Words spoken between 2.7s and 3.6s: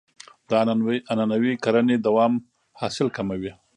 حاصل کموي.